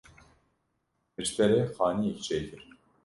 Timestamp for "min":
1.13-1.25